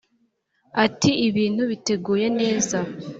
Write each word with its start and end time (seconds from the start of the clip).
Ati 0.85 1.11
“Ibintu 1.27 1.61
biteguye 1.71 2.27
neza 2.39 2.77